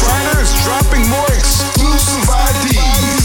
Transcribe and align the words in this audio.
China 0.00 0.40
is 0.40 0.52
dropping 0.64 1.08
more 1.08 1.26
exclusive 1.32 2.28
ideas. 2.28 3.19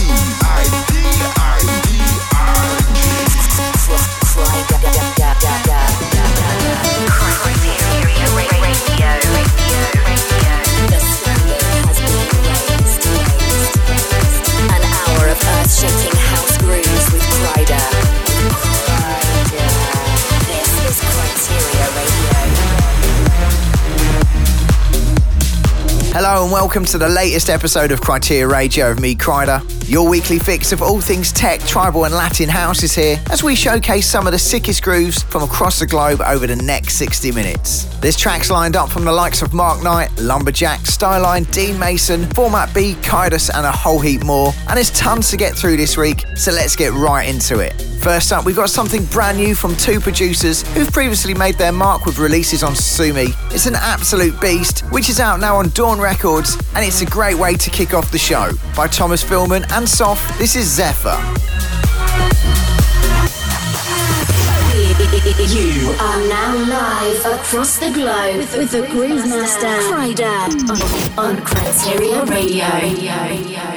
Welcome 26.76 26.92
to 26.92 26.98
the 26.98 27.08
latest 27.08 27.50
episode 27.50 27.94
of 27.94 28.02
Kryteria 28.02 28.52
Radio 28.52 28.92
of 28.92 29.00
me, 29.00 29.16
Kryder. 29.16 29.75
Your 29.88 30.10
weekly 30.10 30.40
fix 30.40 30.72
of 30.72 30.82
all 30.82 31.00
things 31.00 31.32
tech, 31.32 31.60
tribal, 31.62 32.06
and 32.06 32.14
Latin 32.14 32.50
house 32.50 32.82
is 32.82 32.96
here 32.96 33.22
as 33.30 33.44
we 33.44 33.54
showcase 33.54 34.08
some 34.08 34.26
of 34.26 34.34
the 34.34 34.40
sickest 34.40 34.82
grooves 34.82 35.22
from 35.22 35.44
across 35.44 35.80
the 35.80 35.86
globe 35.86 36.22
over 36.22 36.48
the 36.48 36.56
next 36.56 36.96
60 36.96 37.32
minutes. 37.32 37.84
There's 38.00 38.18
tracks 38.18 38.50
lined 38.50 38.76
up 38.76 38.90
from 38.90 39.06
the 39.06 39.12
likes 39.12 39.44
of 39.44 39.54
Mark 39.54 39.84
Knight, 39.84 40.10
Lumberjack, 40.18 40.80
Styline, 40.82 41.50
Dean 41.52 41.78
Mason, 41.78 42.26
Format 42.32 42.74
B, 42.74 42.96
Kaidos, 43.02 43.52
and 43.54 43.64
a 43.64 43.72
whole 43.72 44.00
heap 44.00 44.24
more. 44.24 44.54
And 44.68 44.78
there's 44.78 44.90
tons 44.90 45.30
to 45.30 45.38
get 45.38 45.54
through 45.54 45.78
this 45.78 45.98
week, 45.98 46.26
so 46.36 46.52
let's 46.52 46.76
get 46.76 46.92
right 46.94 47.30
into 47.30 47.60
it. 47.60 47.74
First 48.06 48.32
up, 48.32 48.46
we've 48.46 48.56
got 48.56 48.70
something 48.70 49.04
brand 49.06 49.40
new 49.40 49.56
from 49.56 49.76
two 49.78 50.00
producers 50.00 50.62
who've 50.76 50.92
previously 50.92 51.34
made 51.34 51.56
their 51.56 51.72
mark 51.72 52.06
with 52.06 52.20
releases 52.20 52.62
on 52.62 52.76
Sumi. 52.76 53.30
It's 53.50 53.66
an 53.66 53.74
absolute 53.74 54.40
beast, 54.40 54.82
which 54.92 55.10
is 55.10 55.20
out 55.20 55.40
now 55.40 55.56
on 55.56 55.70
Dawn 55.70 56.00
Records, 56.00 56.56
and 56.76 56.86
it's 56.86 57.02
a 57.02 57.08
great 57.08 57.34
way 57.34 57.56
to 57.56 57.70
kick 57.72 57.96
off 57.96 58.12
the 58.12 58.20
show. 58.20 58.52
By 58.76 58.88
Thomas 58.90 59.24
Philman 59.24 59.66
and 59.72 59.90
Soft, 59.90 60.38
this 60.38 60.56
is 60.56 60.68
Zephyr. 60.72 61.18
You 65.50 65.90
are 66.00 66.28
now 66.28 66.56
live 66.70 67.26
across 67.26 67.80
the 67.80 67.90
globe 67.90 68.38
with, 68.38 68.70
the 68.70 68.86
Groove 68.92 69.28
Master, 69.28 69.82
Kryder, 69.90 70.46
on, 71.18 71.38
Radio. 72.30 72.68
Radio. 72.70 73.75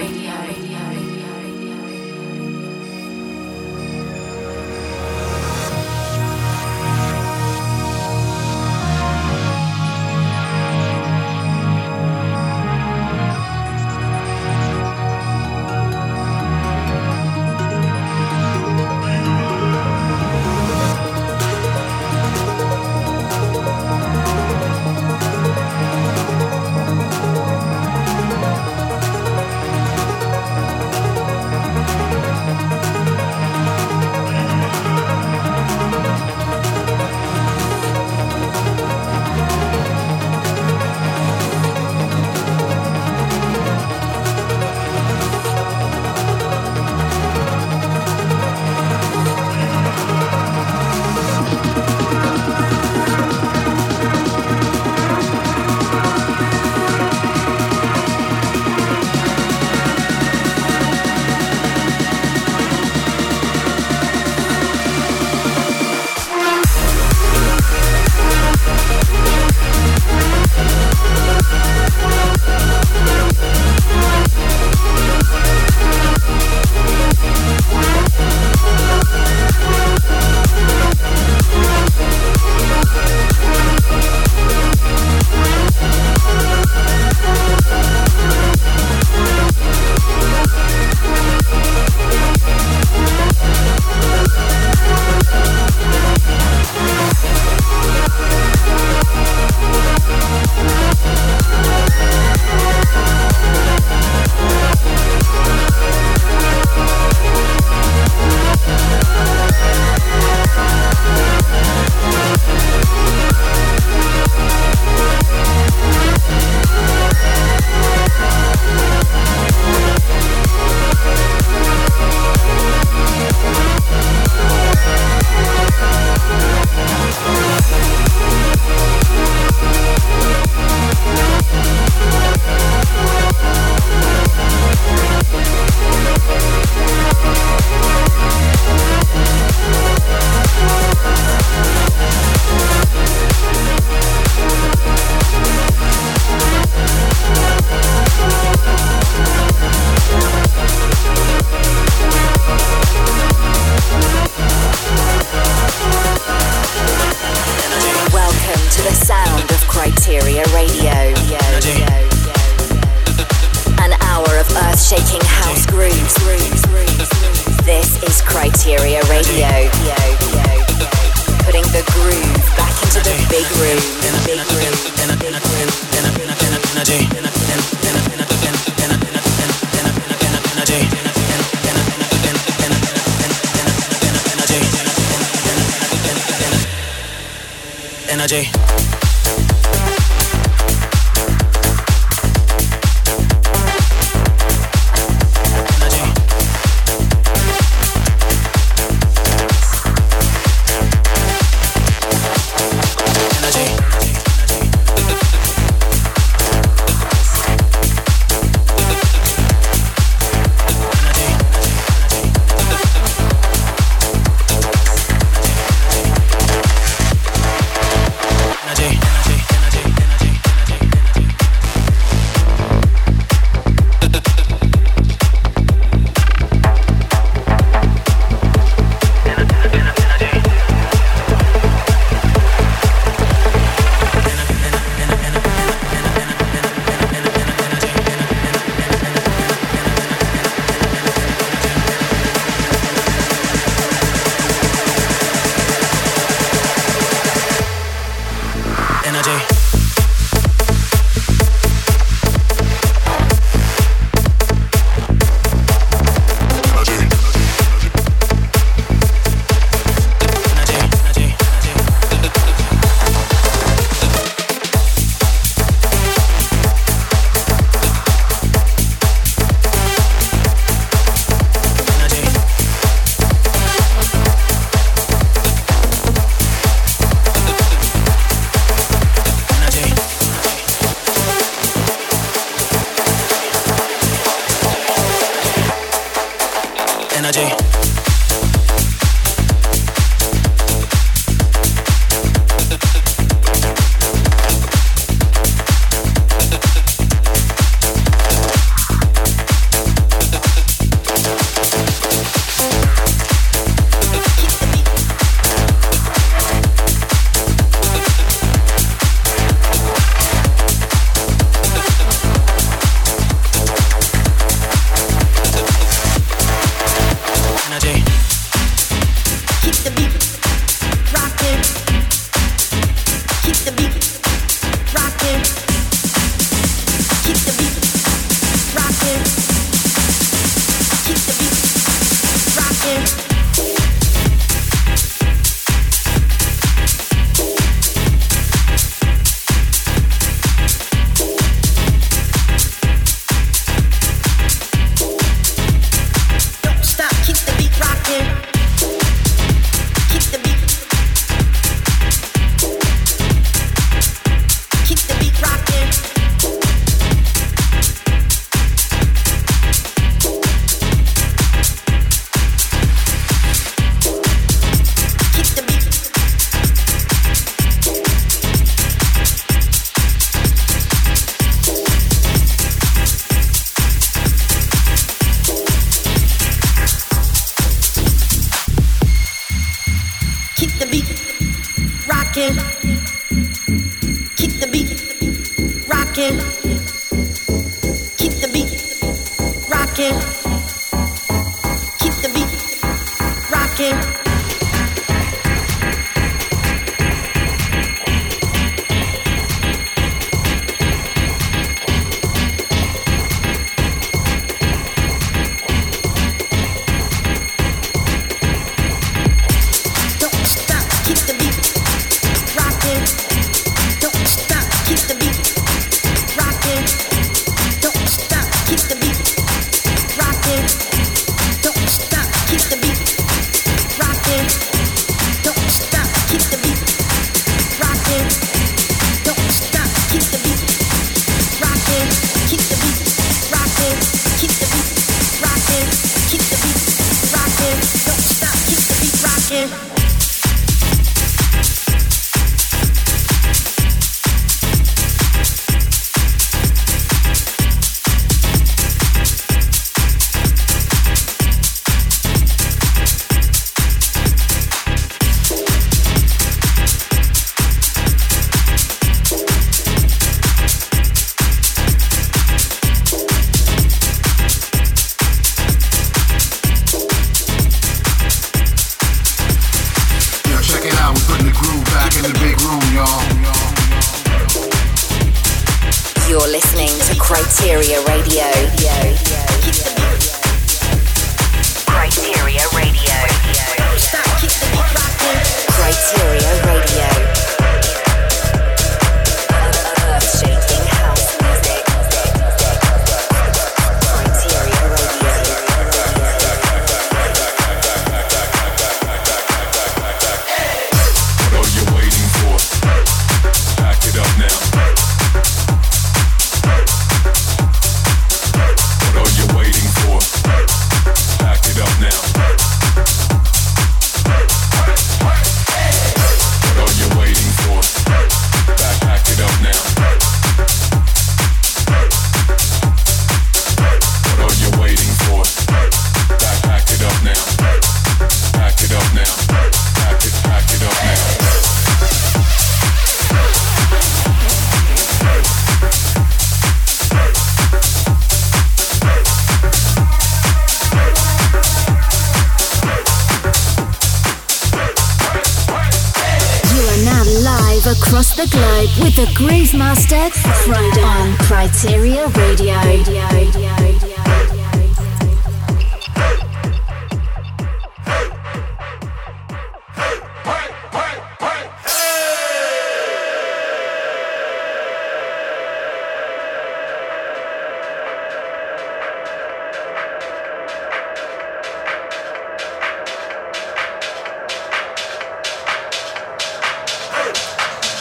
The 549.18 549.26
Groove 549.34 549.74
Master 549.74 550.14
on 550.14 551.32
Kryteria 551.38 552.32
Radio. 552.36 552.76
Radio, 552.84 553.26
radio, 553.32 553.74
radio. 553.82 554.16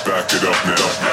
Back 0.05 0.33
it 0.33 0.43
up 0.43 0.65
now. 0.65 1.07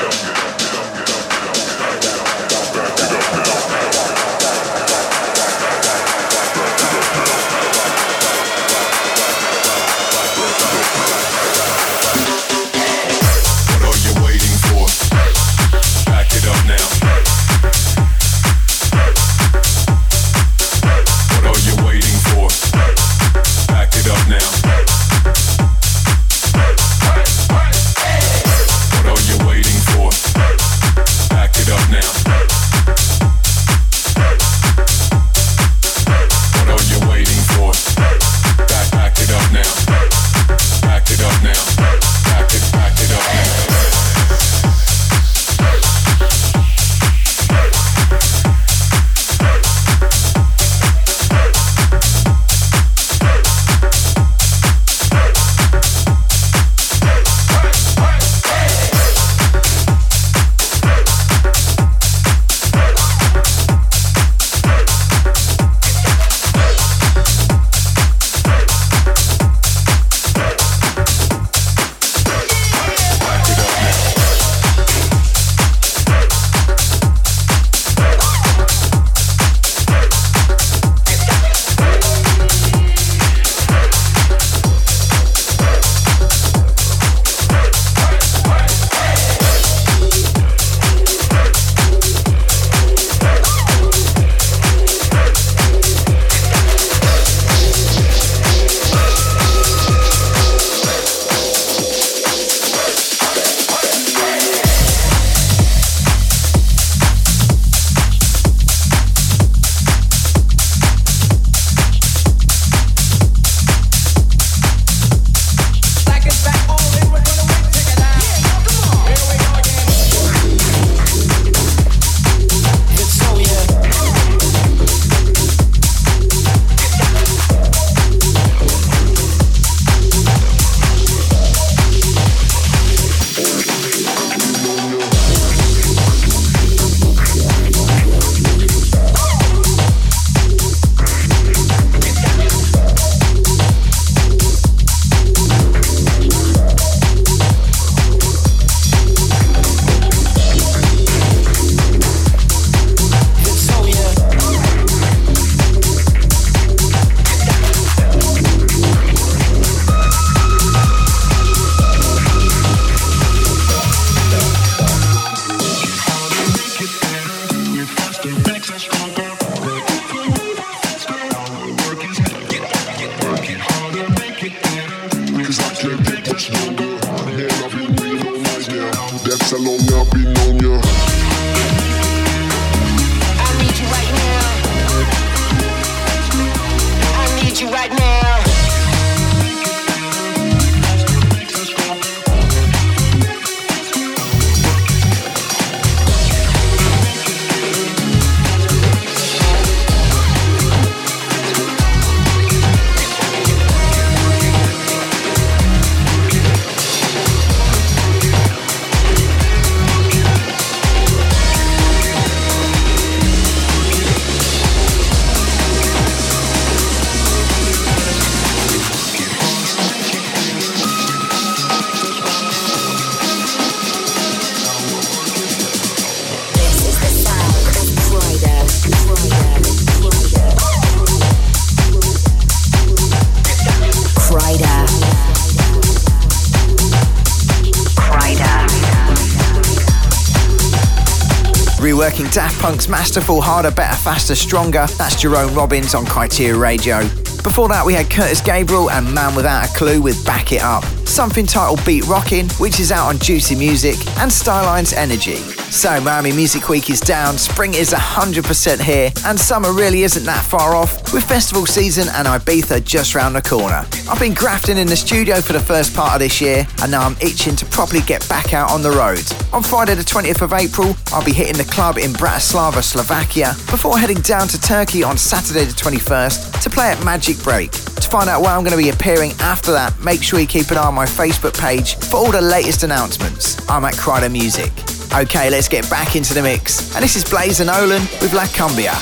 Daft 242.35 242.61
Punk's 242.61 242.89
masterful 242.89 243.41
Harder, 243.41 243.71
Better, 243.71 243.95
Faster, 243.95 244.35
Stronger. 244.35 244.87
That's 244.99 245.23
Jerome 245.23 245.55
Robbins 245.55 245.95
on 245.95 246.05
Kryteria 246.05 246.59
Radio. 246.59 246.99
Before 247.45 247.69
that, 247.69 247.87
we 247.87 247.95
had 247.95 248.11
Curtis 248.11 248.41
Gabriel 248.41 248.91
and 248.91 249.15
Man 249.15 249.37
Without 249.37 249.71
a 249.71 249.73
Clue 249.77 250.03
with 250.03 250.27
Back 250.27 250.51
It 250.51 250.61
Up. 250.61 250.83
Something 251.15 251.47
titled 251.47 251.79
Beat 251.87 252.05
Rockin', 252.07 252.49
which 252.59 252.81
is 252.81 252.91
out 252.91 253.07
on 253.07 253.21
Juicy 253.21 253.55
Music, 253.55 253.95
and 254.19 254.33
Styline's 254.33 254.93
Energy. 254.93 255.37
So, 255.71 256.01
Miami 256.01 256.33
Music 256.33 256.69
Week 256.69 256.91
is 256.91 256.99
down, 256.99 257.39
spring 257.39 257.75
is 257.75 257.93
100% 257.93 258.81
here, 258.81 259.13
and 259.25 259.39
summer 259.39 259.73
really 259.73 260.03
isn't 260.03 260.25
that 260.25 260.45
far 260.45 260.75
off, 260.75 261.15
with 261.15 261.23
festival 261.23 261.67
season 261.67 262.09
and 262.15 262.27
Ibiza 262.27 262.85
just 262.85 263.15
round 263.15 263.37
the 263.37 263.43
corner. 263.43 263.87
I've 264.11 264.19
been 264.19 264.35
grafting 264.35 264.77
in 264.77 264.89
the 264.89 264.97
studio 264.97 265.41
for 265.41 265.53
the 265.53 265.61
first 265.61 265.95
part 265.95 266.15
of 266.15 266.19
this 266.19 266.41
year, 266.41 266.67
and 266.83 266.91
now 266.91 267.03
I'm 267.03 267.17
itching 267.21 267.55
to 267.57 267.67
properly 267.67 268.01
get 268.01 268.29
back 268.29 268.53
out 268.53 268.73
on 268.73 268.83
the 268.83 268.91
road. 268.91 269.23
On 269.53 269.63
Friday, 269.63 269.95
the 269.95 270.03
20th 270.03 270.43
of 270.43 270.53
April, 270.53 270.97
I'll 271.13 271.25
be 271.25 271.33
hitting 271.33 271.57
the 271.57 271.73
club 271.73 271.97
in 271.97 272.11
Bratislava, 272.13 272.83
Slovakia, 272.83 273.55
before 273.71 274.01
heading 274.01 274.21
down 274.23 274.49
to 274.49 274.61
Turkey 274.61 275.05
on 275.05 275.17
Saturday, 275.17 275.65
the 275.65 275.75
21st, 275.75 276.61
to 276.61 276.71
play 276.71 276.91
at 276.91 277.05
Magic 277.05 277.41
Break. 277.45 277.71
To 278.15 278.21
find 278.21 278.31
out 278.31 278.43
where 278.43 278.53
I'm 278.53 278.63
going 278.63 278.71
to 278.71 278.81
be 278.81 278.91
appearing 278.91 279.33
after 279.41 279.73
that, 279.73 279.93
make 279.99 280.23
sure 280.23 280.39
you 280.39 280.47
keep 280.47 280.71
an 280.71 280.77
eye 280.77 280.87
on 280.87 280.95
my 280.95 281.05
Facebook 281.05 281.59
page 281.59 281.97
for 281.97 282.19
all 282.19 282.31
the 282.31 282.41
latest 282.41 282.85
announcements. 282.85 283.69
I'm 283.69 283.85
at 283.85 283.95
Kryder 283.95 284.31
Music. 284.31 284.71
Okay, 285.13 285.51
let's 285.51 285.67
get 285.67 285.91
back 285.91 286.15
into 286.15 286.33
the 286.33 286.41
mix. 286.41 286.95
And 286.95 287.03
this 287.03 287.17
is 287.17 287.29
Blaze 287.29 287.59
and 287.59 287.67
Nolan 287.67 288.03
with 288.23 288.33
La 288.33 288.45
Cumbia. 288.45 288.95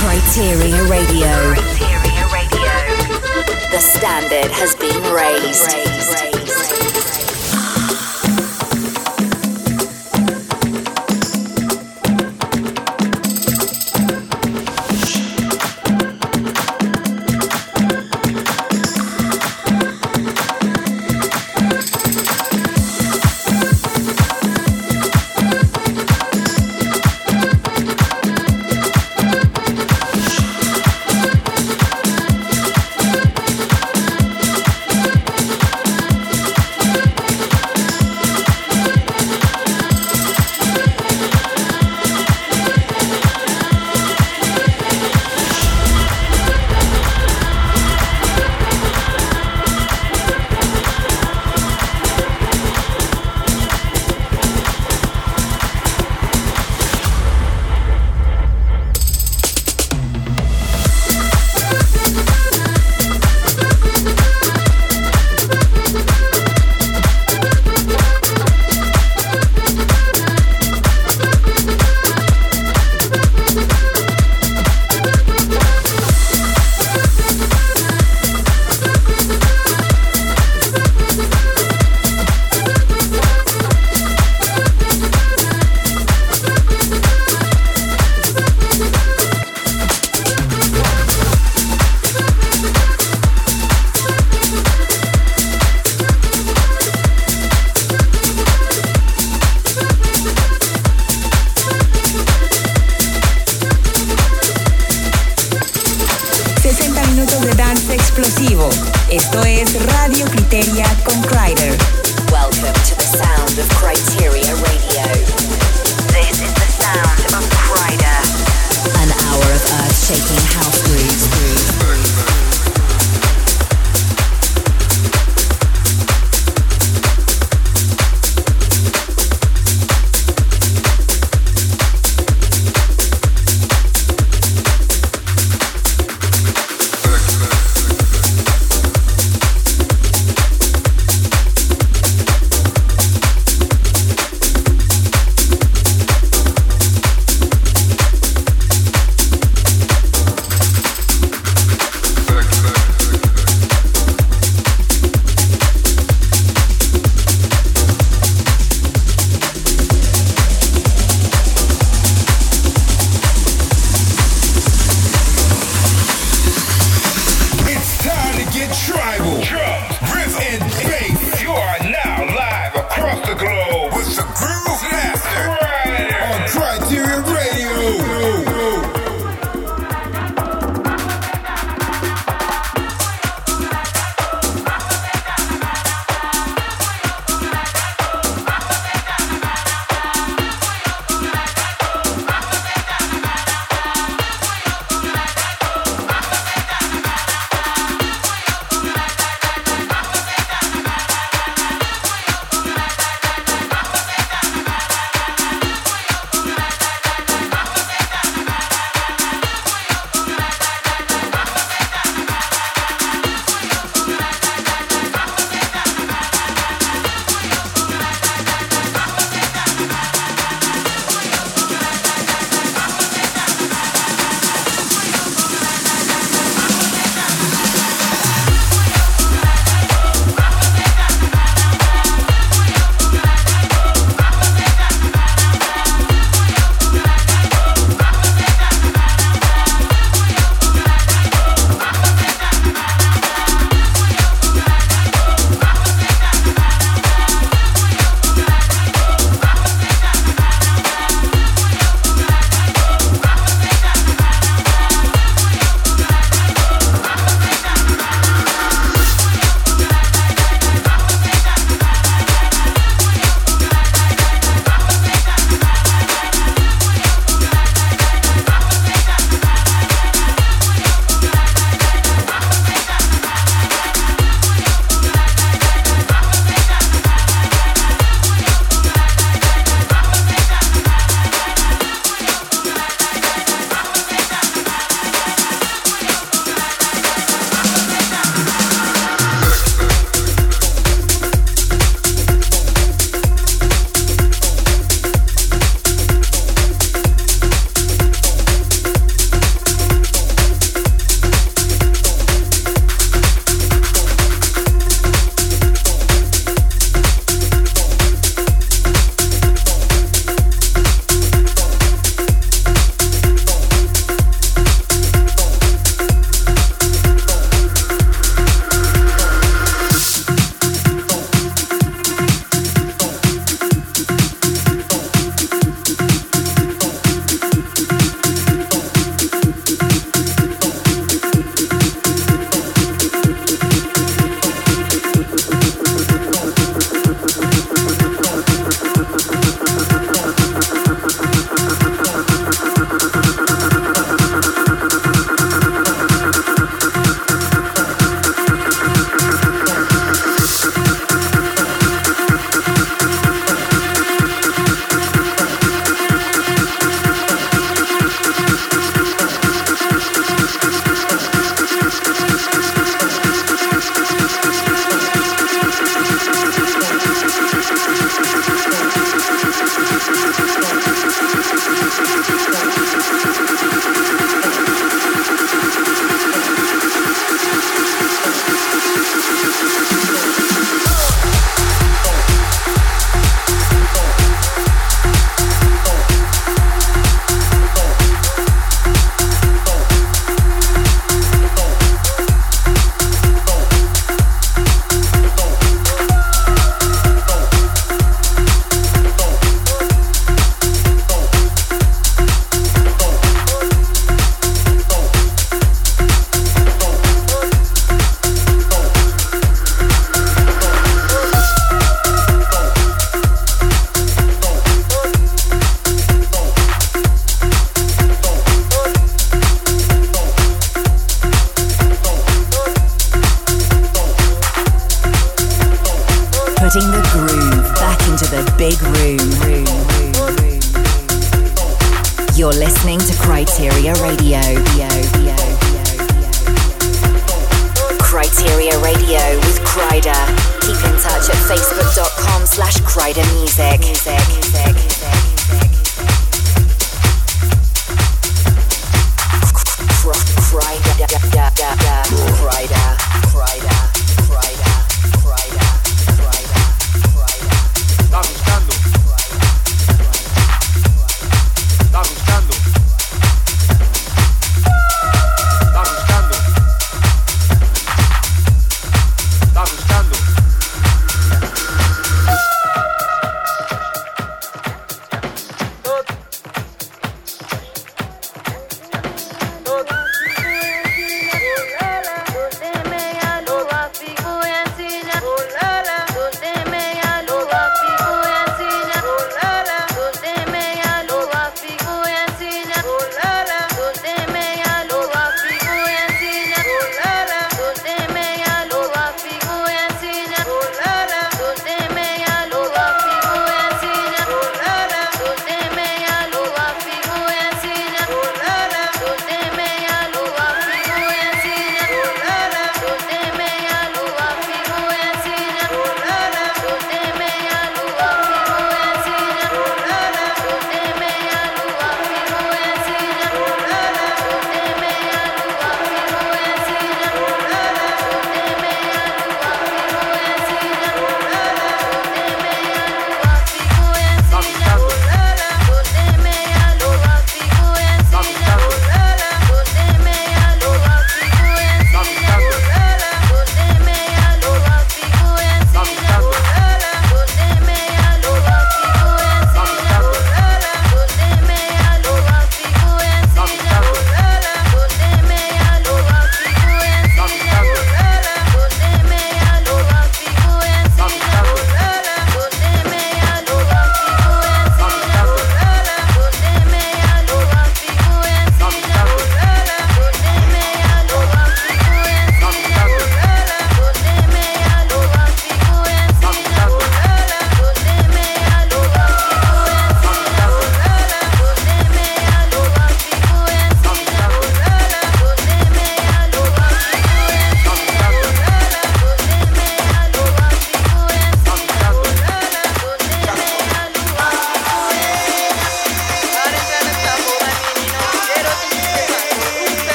Kryteria 0.00 0.88
Radio. 0.88 1.28
Kryteria 1.52 2.32
Radio. 2.32 3.70
The 3.70 3.80
standard 3.80 4.50
has 4.52 4.74
been 4.74 5.02
raised. 5.12 5.70
raised. 5.70 6.33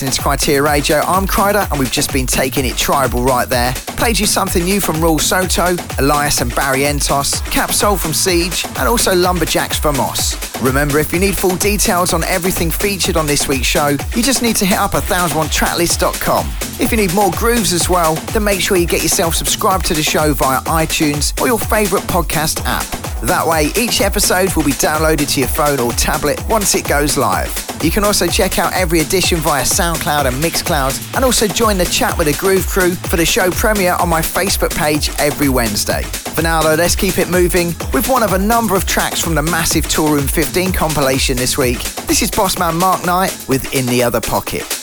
Listening 0.00 0.12
to 0.12 0.22
Kryteria 0.22 0.64
Radio. 0.64 0.98
I'm 0.98 1.26
Kryder, 1.26 1.68
and 1.72 1.80
we've 1.80 1.90
just 1.90 2.12
been 2.12 2.24
taking 2.24 2.64
it 2.64 2.76
tribal 2.76 3.24
right 3.24 3.48
there. 3.48 3.72
Played 3.98 4.20
you 4.20 4.26
something 4.26 4.62
new 4.62 4.80
from 4.80 4.94
Raul 4.96 5.20
Soto, 5.20 5.74
Elias 5.98 6.40
and 6.40 6.54
Barry 6.54 6.82
Entos, 6.82 7.44
Capsule 7.50 7.96
from 7.96 8.12
Siege, 8.12 8.64
and 8.64 8.86
also 8.86 9.12
Lumberjacks 9.12 9.76
from 9.76 9.96
Moss. 9.96 10.62
Remember, 10.62 11.00
if 11.00 11.12
you 11.12 11.18
need 11.18 11.36
full 11.36 11.56
details 11.56 12.12
on 12.12 12.22
everything 12.22 12.70
featured 12.70 13.16
on 13.16 13.26
this 13.26 13.48
week's 13.48 13.66
show, 13.66 13.96
you 14.14 14.22
just 14.22 14.40
need 14.40 14.54
to 14.56 14.64
hit 14.64 14.78
up 14.78 14.92
1001tracklist.com. 14.92 16.46
If 16.80 16.92
you 16.92 16.96
need 16.96 17.12
more 17.12 17.32
grooves 17.32 17.72
as 17.72 17.88
well, 17.88 18.14
then 18.32 18.44
make 18.44 18.60
sure 18.60 18.76
you 18.76 18.86
get 18.86 19.02
yourself 19.02 19.34
subscribed 19.34 19.84
to 19.86 19.94
the 19.94 20.02
show 20.04 20.32
via 20.32 20.60
iTunes 20.60 21.40
or 21.42 21.48
your 21.48 21.58
favourite 21.58 22.04
podcast 22.04 22.62
app. 22.66 22.86
That 23.22 23.44
way, 23.44 23.72
each 23.76 24.00
episode 24.00 24.54
will 24.54 24.64
be 24.64 24.72
downloaded 24.72 25.28
to 25.34 25.40
your 25.40 25.48
phone 25.48 25.80
or 25.80 25.90
tablet 25.90 26.40
once 26.48 26.76
it 26.76 26.86
goes 26.86 27.18
live. 27.18 27.67
You 27.82 27.90
can 27.90 28.04
also 28.04 28.26
check 28.26 28.58
out 28.58 28.72
every 28.72 29.00
edition 29.00 29.38
via 29.38 29.62
SoundCloud 29.62 30.26
and 30.26 30.36
Mixcloud, 30.42 31.14
and 31.14 31.24
also 31.24 31.46
join 31.46 31.78
the 31.78 31.84
chat 31.84 32.18
with 32.18 32.26
the 32.26 32.34
Groove 32.34 32.66
Crew 32.66 32.94
for 32.94 33.16
the 33.16 33.24
show 33.24 33.50
premiere 33.50 33.94
on 33.94 34.08
my 34.08 34.20
Facebook 34.20 34.74
page 34.76 35.10
every 35.18 35.48
Wednesday. 35.48 36.02
For 36.02 36.42
now, 36.42 36.62
though, 36.62 36.74
let's 36.74 36.96
keep 36.96 37.18
it 37.18 37.28
moving 37.28 37.68
with 37.92 38.08
one 38.08 38.22
of 38.22 38.32
a 38.32 38.38
number 38.38 38.74
of 38.74 38.86
tracks 38.86 39.20
from 39.20 39.34
the 39.34 39.42
massive 39.42 39.84
Toolroom 39.86 40.30
15 40.30 40.72
compilation 40.72 41.36
this 41.36 41.56
week. 41.56 41.78
This 42.06 42.22
is 42.22 42.30
Bossman 42.30 42.78
Mark 42.78 43.04
Knight 43.04 43.36
with 43.48 43.74
In 43.74 43.86
the 43.86 44.02
Other 44.02 44.20
Pocket. 44.20 44.77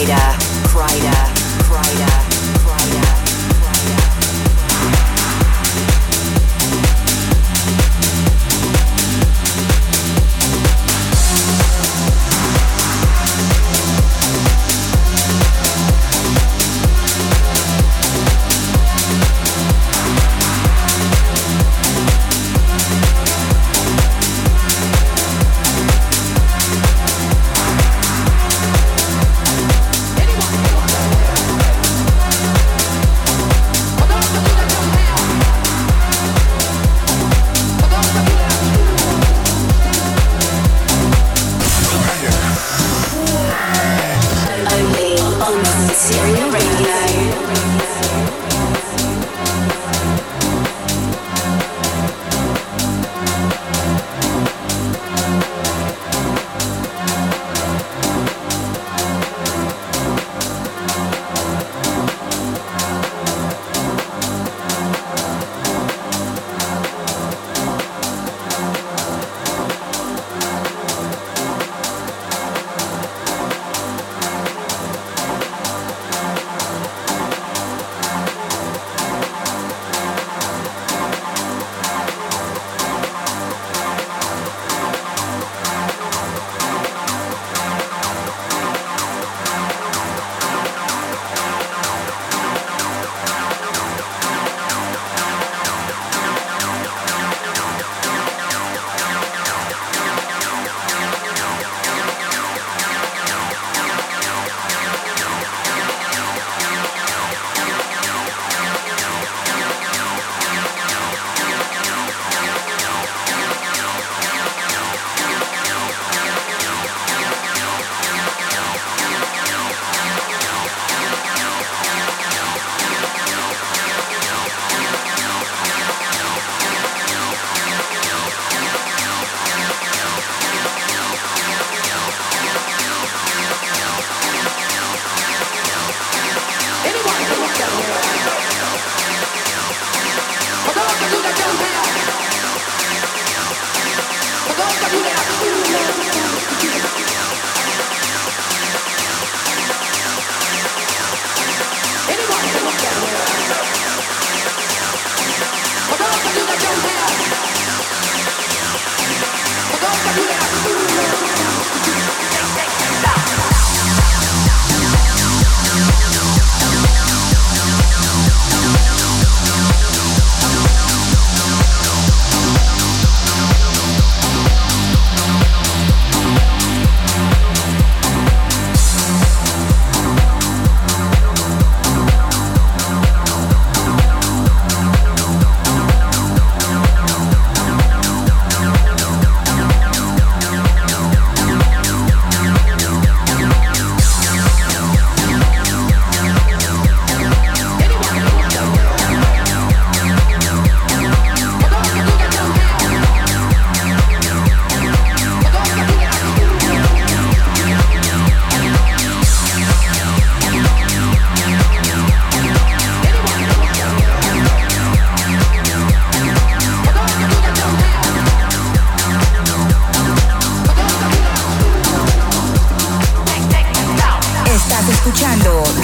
Kryder, 0.00 0.38
Kryder. 0.72 1.39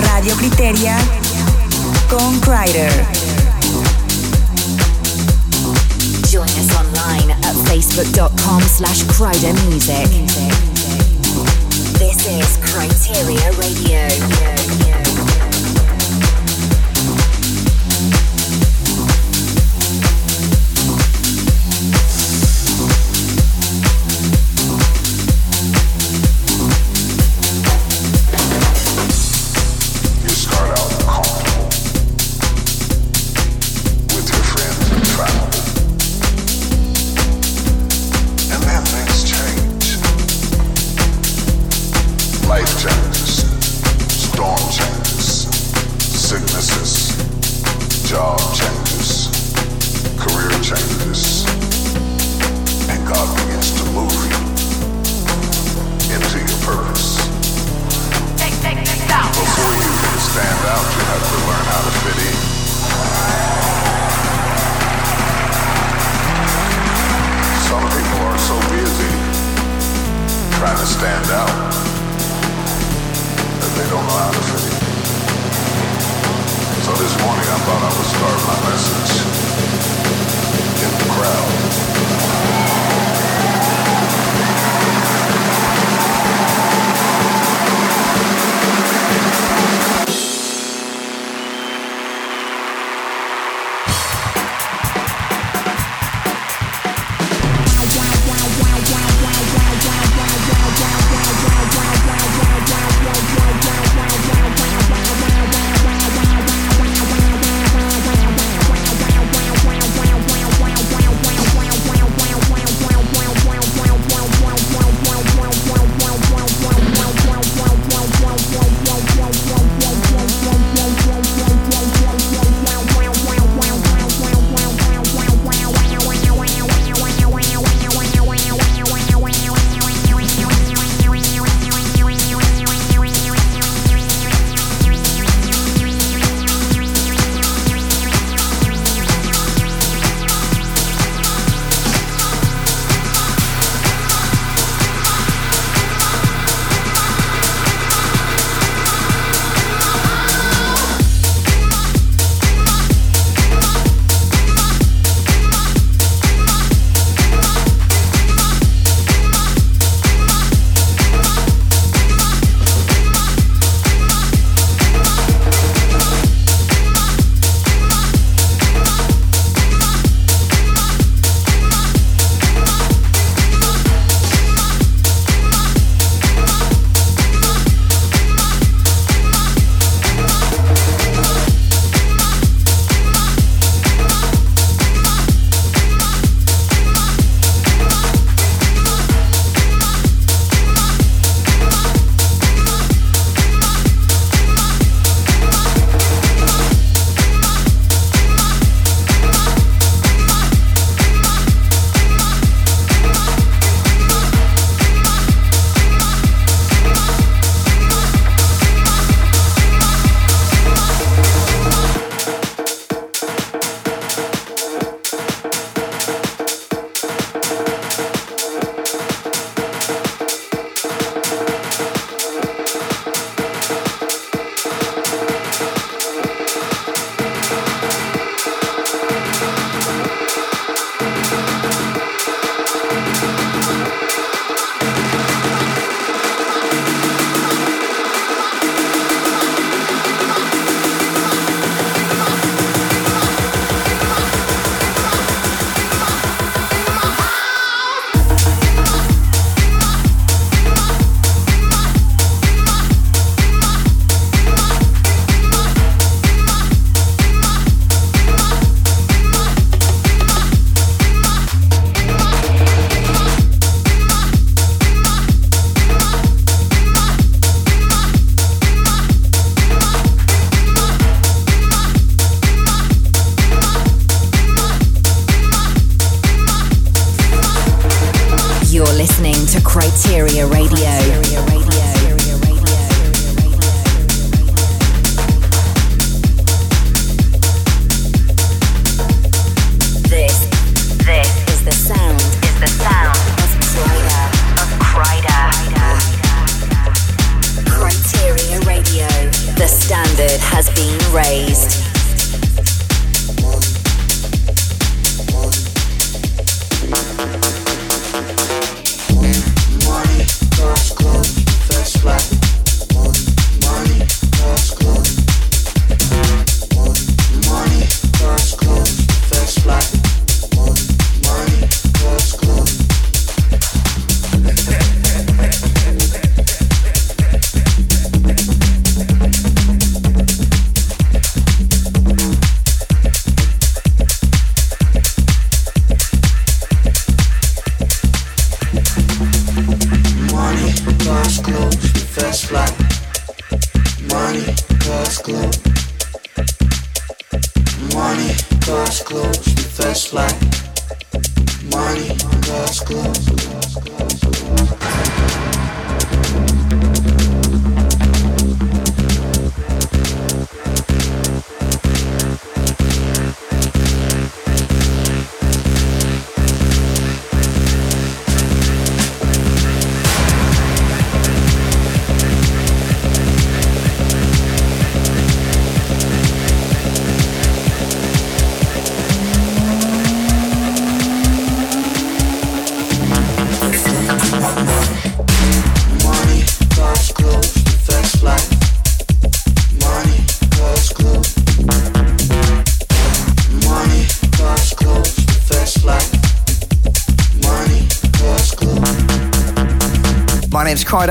Radio 0.01 0.35
Kryteria 0.37 0.97
con 2.09 2.41
Kryder. 2.41 2.91
Join 6.31 6.49
us 6.59 6.75
online 6.75 7.31
at 7.31 7.55
facebook.com 7.67 8.63
slash 8.63 9.05
Kryder 9.05 9.55
Music. 9.69 10.09
This 11.99 12.27
is 12.27 12.57
Kryteria 12.59 13.51
Radio. 13.59 14.96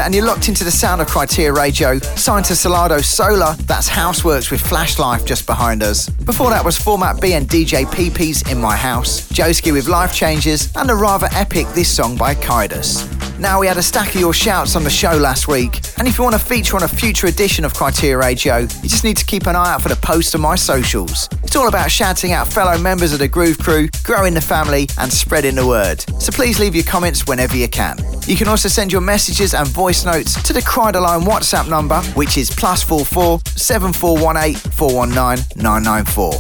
And 0.06 0.14
you're 0.14 0.24
locked 0.24 0.50
into 0.50 0.64
the 0.64 0.70
sound 0.70 1.02
of 1.02 1.08
Kryteria 1.08 1.56
Radio. 1.56 1.98
Signed 1.98 2.46
to 2.46 2.56
Solar, 2.56 3.00
that's 3.00 3.90
Houseworks 3.90 4.52
with 4.52 4.62
Flashlife 4.62 5.26
just 5.26 5.48
behind 5.48 5.82
us. 5.82 6.08
Before 6.10 6.52
that 6.52 6.64
was 6.64 6.78
Format 6.78 7.20
B 7.20 7.34
and 7.34 7.50
DJ 7.50 7.92
PP's 7.92 8.48
In 8.52 8.62
My 8.62 8.76
House, 8.76 9.28
Joski 9.30 9.74
with 9.74 9.88
Life 9.88 10.14
Changes, 10.14 10.72
and 10.76 10.92
a 10.92 10.96
rather 10.96 11.28
epic 11.32 11.66
This 11.70 11.90
Song 11.90 12.16
by 12.16 12.36
Kaidus. 12.36 13.10
Now, 13.40 13.60
we 13.60 13.66
had 13.66 13.78
a 13.78 13.82
stack 13.82 14.14
of 14.14 14.22
your 14.22 14.32
shouts 14.32 14.76
on 14.76 14.84
the 14.84 14.92
show 14.92 15.18
last 15.18 15.48
week, 15.48 15.82
and 15.98 16.08
if 16.08 16.20
you 16.20 16.24
want 16.24 16.36
to 16.36 16.40
feature 16.40 16.76
on 16.76 16.84
a 16.84 16.88
future 16.88 17.26
edition 17.26 17.66
of 17.66 17.74
Kryteria 17.74 18.22
Radio, 18.22 18.58
you 18.60 18.90
just 18.90 19.04
need 19.04 19.18
to 19.18 19.26
keep 19.26 19.48
an 19.48 19.56
eye 19.56 19.74
out 19.74 19.82
for 19.82 19.90
the 19.90 19.96
post 19.96 20.36
on 20.36 20.42
my 20.42 20.56
socials. 20.56 21.28
It's 21.44 21.56
all 21.56 21.68
about 21.68 21.90
shouting 21.90 22.32
out 22.32 22.48
fellow 22.48 22.78
members 22.78 23.12
of 23.12 23.18
the 23.18 23.28
Groove 23.28 23.58
Crew, 23.58 23.90
growing 24.04 24.36
the 24.36 24.42
family, 24.42 24.88
and 25.00 25.12
spreading 25.12 25.56
the 25.56 25.66
word. 25.66 26.06
So 26.22 26.32
please 26.32 26.60
leave 26.60 26.76
your 26.76 26.86
comments 26.86 27.26
whenever 27.26 27.58
you 27.58 27.68
can. 27.68 27.98
You 28.28 28.36
can 28.36 28.48
also 28.48 28.68
send 28.68 28.92
your 28.92 29.02
messages 29.02 29.54
and 29.54 29.68
voice 29.68 30.04
notes 30.04 30.42
to 30.44 30.54
the 30.54 30.62
Kryder 30.62 31.02
Line 31.02 31.22
WhatsApp 31.22 31.70
number, 31.70 32.02
which 32.16 32.38
is 32.38 32.50
plus 32.50 32.82
44 32.82 33.40
7418 33.46 34.72
419 34.72 35.46
994. 35.62 36.34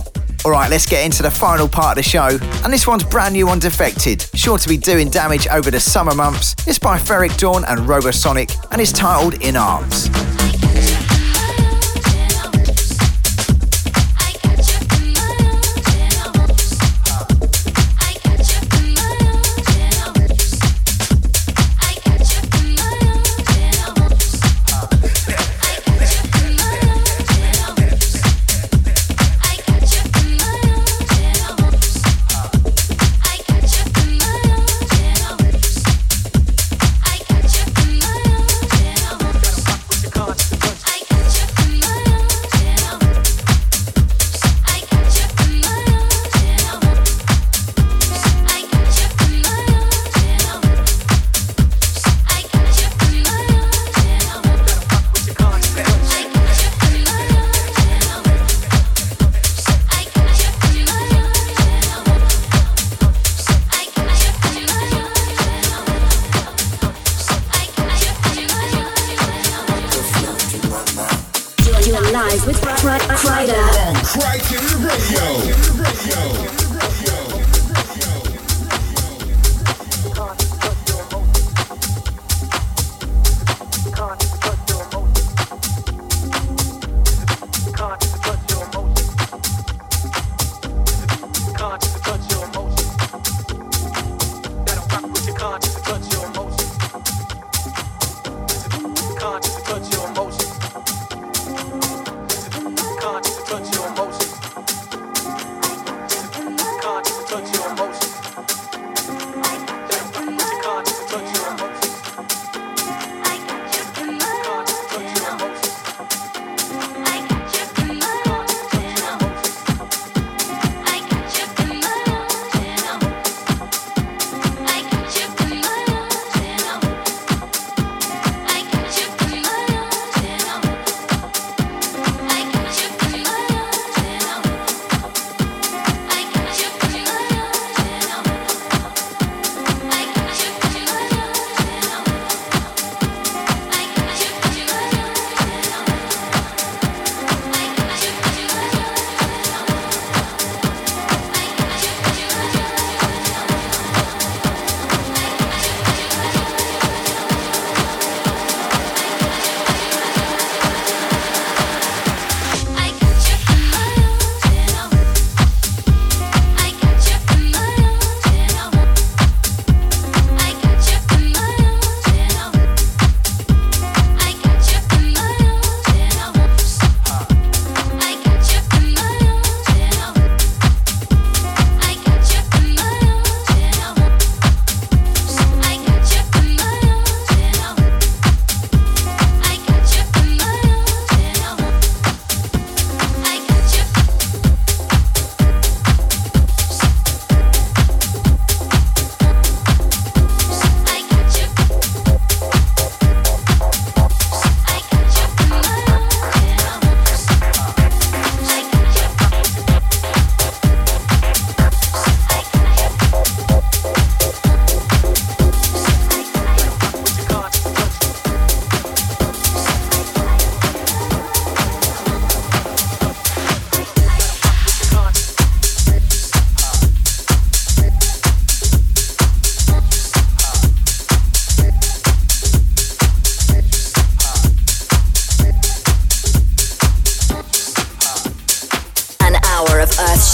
Alright, 0.45 0.69
let's 0.69 0.85
get 0.85 1.05
into 1.05 1.23
the 1.23 1.29
final 1.29 1.67
part 1.67 1.97
of 1.97 2.03
the 2.03 2.09
show. 2.09 2.37
And 2.63 2.73
this 2.73 2.87
one's 2.87 3.03
brand 3.03 3.33
new 3.33 3.49
on 3.49 3.59
Defected, 3.59 4.29
sure 4.33 4.57
to 4.57 4.69
be 4.69 4.77
doing 4.77 5.09
damage 5.09 5.47
over 5.47 5.69
the 5.69 5.79
summer 5.79 6.15
months. 6.15 6.55
It's 6.67 6.79
by 6.79 6.97
Ferreck 6.97 7.37
Dawn 7.37 7.65
and 7.65 7.79
Robosonic, 7.81 8.55
and 8.71 8.81
it's 8.81 8.91
titled 8.91 9.41
In 9.43 9.55
Arms. 9.55 10.09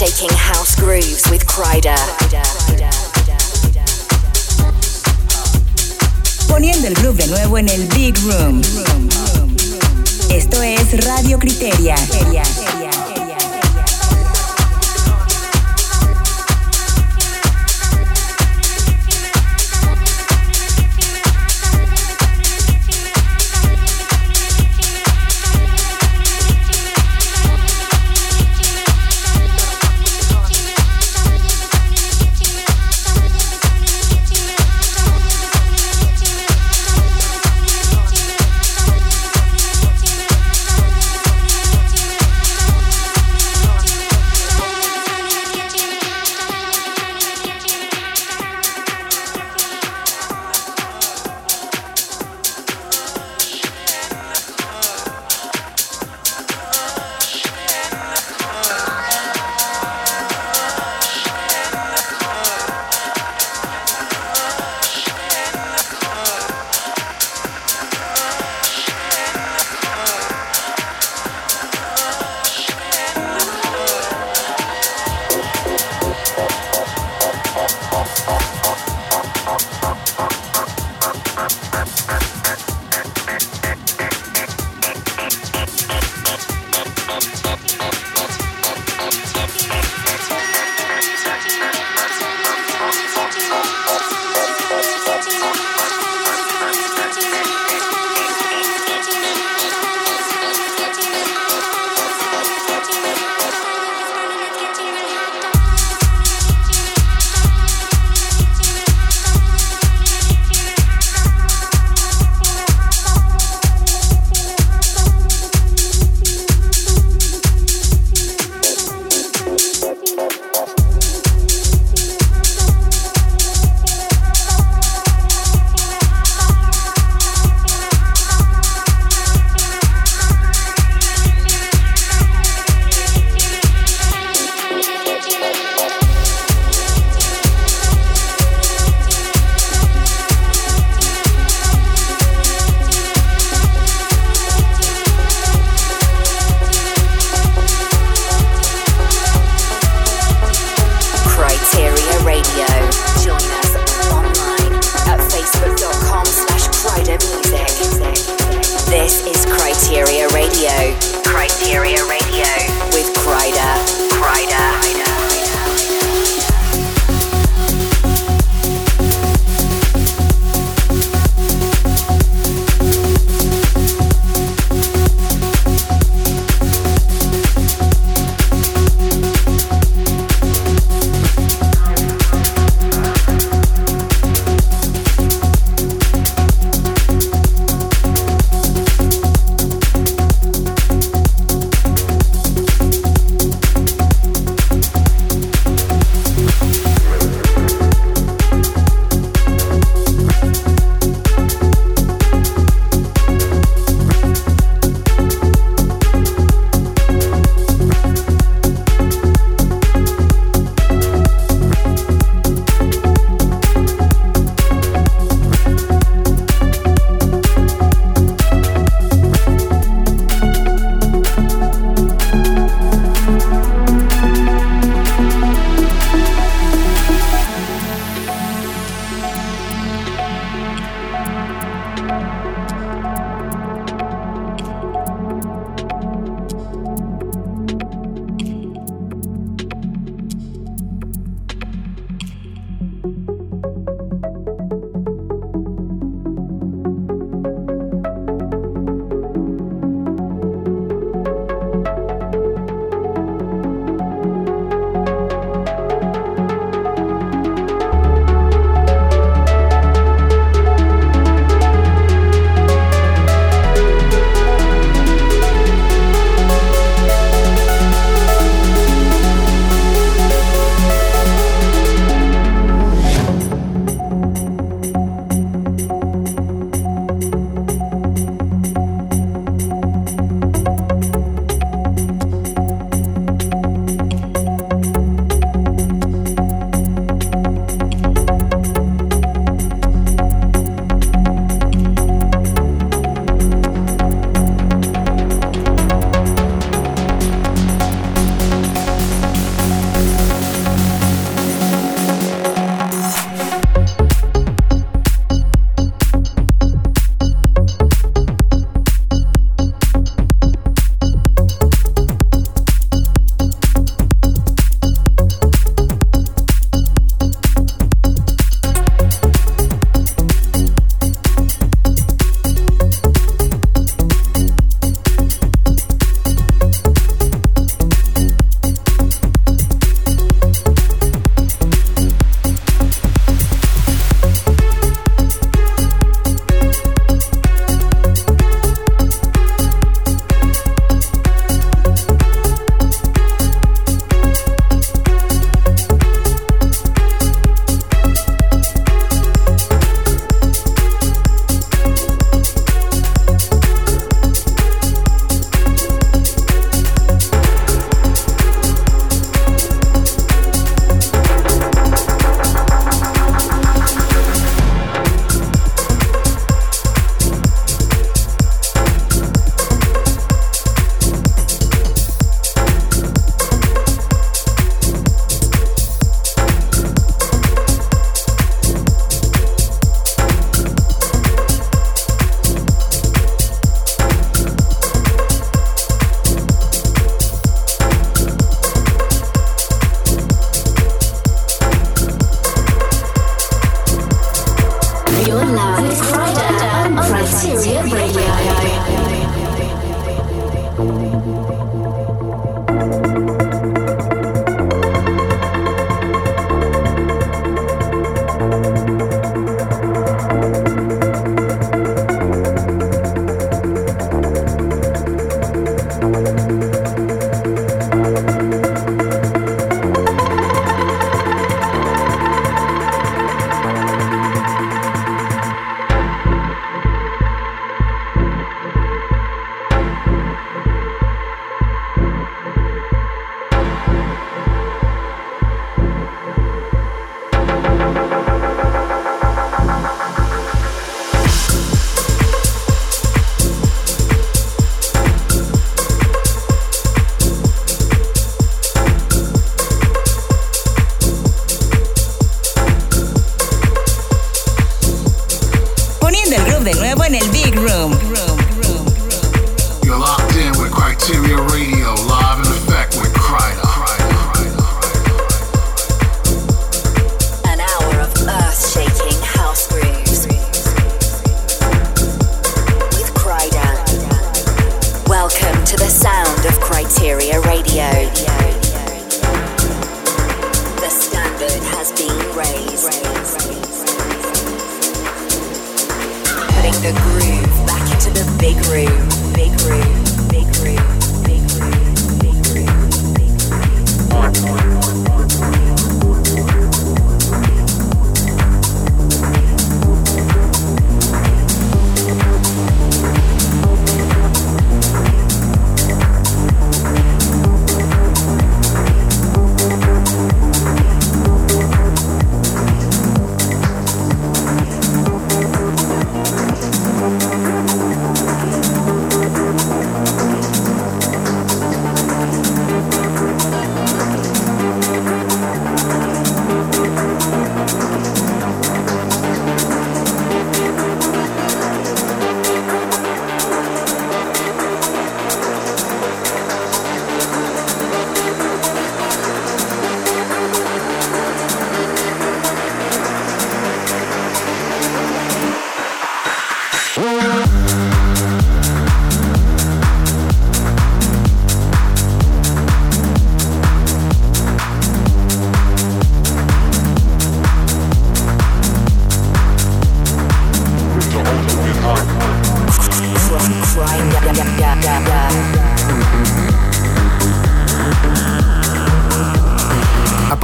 Shaking 0.02 0.36
house 0.36 0.74
grooves 0.74 1.30
with 1.30 1.46
Kryder. 1.46 1.94
Poniendo 6.48 6.88
el 6.88 6.94
groove 6.94 7.18
de 7.18 7.26
nuevo 7.28 7.56
en 7.56 7.68
el 7.68 7.86
Big 7.94 8.16
Room. 8.24 8.60
Esto 10.28 10.60
es 10.60 11.04
Radio 11.06 11.38
Criteria. 11.38 11.94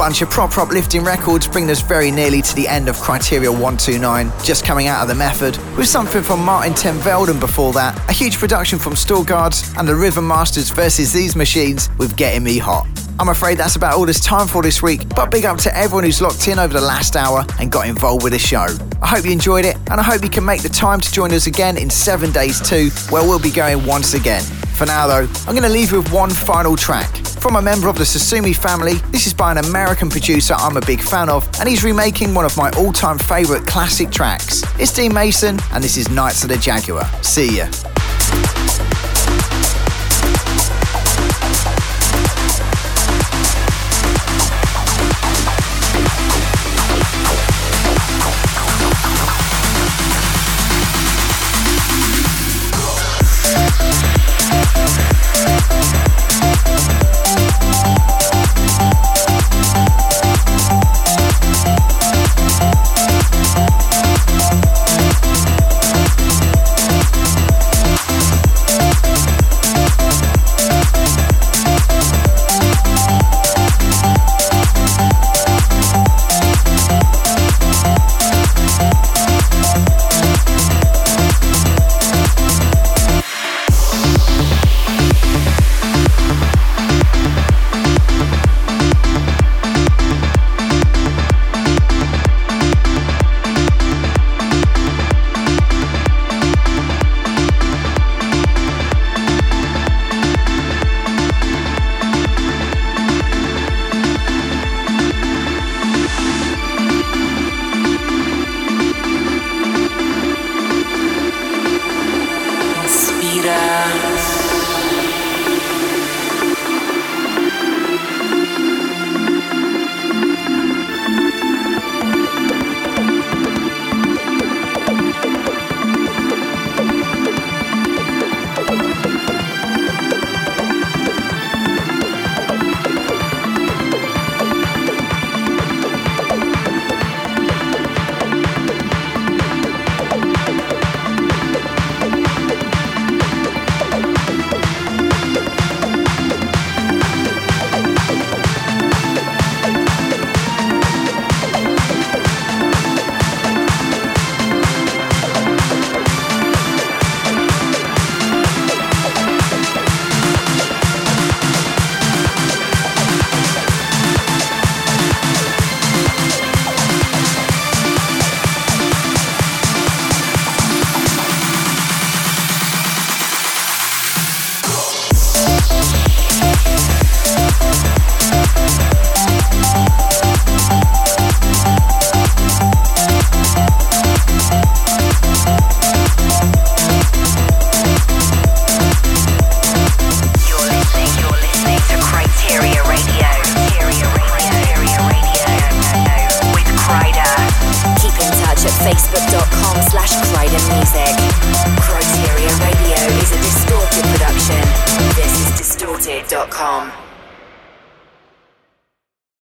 Bunch 0.09 0.23
of 0.23 0.31
proper 0.31 0.61
uplifting 0.61 1.03
records 1.03 1.47
bringing 1.47 1.69
us 1.69 1.81
very 1.81 2.09
nearly 2.09 2.41
to 2.41 2.55
the 2.55 2.67
end 2.67 2.89
of 2.89 2.95
Kryteria 2.95 3.51
129, 3.51 4.31
just 4.43 4.65
coming 4.65 4.87
out 4.87 5.03
of 5.03 5.07
the 5.07 5.13
method, 5.13 5.55
with 5.77 5.87
something 5.87 6.23
from 6.23 6.39
Martijn 6.39 6.75
ten 6.75 6.95
Velden 6.95 7.39
before 7.39 7.73
that, 7.73 7.95
a 8.09 8.11
huge 8.11 8.39
production 8.39 8.79
from 8.79 8.93
Storgardz, 8.93 9.77
and 9.77 9.87
the 9.87 9.95
River 9.95 10.19
Masters 10.19 10.71
versus 10.71 11.13
these 11.13 11.35
machines 11.35 11.91
with 11.99 12.17
Getting 12.17 12.43
Me 12.43 12.57
Hot. 12.57 12.87
I'm 13.19 13.29
afraid 13.29 13.59
that's 13.59 13.75
about 13.75 13.99
all 13.99 14.05
there's 14.05 14.19
time 14.19 14.47
for 14.47 14.63
this 14.63 14.81
week, 14.81 15.07
but 15.09 15.29
big 15.29 15.45
up 15.45 15.59
to 15.59 15.77
everyone 15.77 16.05
who's 16.05 16.23
locked 16.23 16.47
in 16.47 16.57
over 16.57 16.73
the 16.73 16.81
last 16.81 17.15
hour 17.15 17.45
and 17.59 17.71
got 17.71 17.87
involved 17.87 18.23
with 18.23 18.33
the 18.33 18.39
show. 18.39 18.65
I 19.03 19.07
hope 19.07 19.25
you 19.25 19.31
enjoyed 19.31 19.63
it, 19.63 19.75
and 19.91 19.99
I 19.99 20.01
hope 20.01 20.23
you 20.23 20.29
can 20.31 20.43
make 20.43 20.63
the 20.63 20.69
time 20.69 20.99
to 21.01 21.11
join 21.11 21.31
us 21.33 21.45
again 21.45 21.77
in 21.77 21.87
seven 21.87 22.31
days 22.31 22.59
too, 22.59 22.89
where 23.11 23.21
we'll 23.21 23.37
be 23.37 23.51
going 23.51 23.85
once 23.85 24.15
again. 24.15 24.41
For 24.73 24.87
now 24.87 25.05
though, 25.05 25.27
I'm 25.45 25.53
going 25.53 25.61
to 25.61 25.69
leave 25.69 25.91
you 25.91 26.01
with 26.01 26.11
one 26.11 26.31
final 26.31 26.75
track. 26.75 27.28
From 27.39 27.55
a 27.55 27.61
member 27.61 27.87
of 27.87 27.97
the 27.97 28.03
Sosumi 28.03 28.55
family, 28.55 28.95
this 29.11 29.25
is 29.25 29.33
by 29.33 29.51
an 29.51 29.59
American 29.59 30.09
producer 30.09 30.55
I'm 30.57 30.75
a 30.75 30.81
big 30.81 31.01
fan 31.01 31.29
of, 31.29 31.49
and 31.59 31.69
he's 31.69 31.85
remaking 31.85 32.33
one 32.33 32.43
of 32.43 32.55
my 32.57 32.69
all 32.71 32.91
time 32.91 33.17
favourite 33.17 33.65
classic 33.65 34.11
tracks. 34.11 34.61
It's 34.77 34.93
Dean 34.93 35.13
Mason, 35.13 35.57
and 35.71 35.81
this 35.81 35.95
is 35.95 36.09
Knights 36.09 36.43
of 36.43 36.49
the 36.49 36.57
Jaguar. 36.57 37.05
See 37.23 37.57
ya. 37.57 38.68